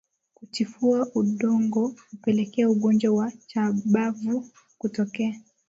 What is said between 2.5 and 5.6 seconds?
ugonjwa wa chambavu kutokea